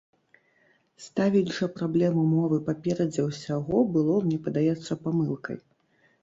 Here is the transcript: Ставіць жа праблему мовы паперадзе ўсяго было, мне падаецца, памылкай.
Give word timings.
Ставіць 1.07 1.53
жа 1.57 1.67
праблему 1.75 2.23
мовы 2.29 2.57
паперадзе 2.69 3.27
ўсяго 3.27 3.83
было, 3.99 4.17
мне 4.25 4.41
падаецца, 4.49 4.99
памылкай. 5.07 5.57